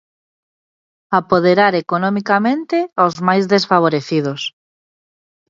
Apoderar 1.19 1.73
economicamente 1.83 2.77
aos 3.01 3.15
máis 3.27 3.43
desfavorecidos. 3.53 4.41